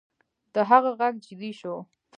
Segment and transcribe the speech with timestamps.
[0.53, 1.75] د هغه غږ جدي شو